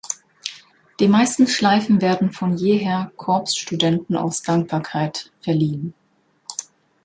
Die 0.99 1.07
meisten 1.07 1.45
Schleifen 1.45 2.01
werden 2.01 2.31
von 2.31 2.57
jeher 2.57 3.11
Corpsstudenten 3.17 4.17
aus 4.17 4.41
Dankbarkeit 4.41 5.31
verliehen. 5.41 5.93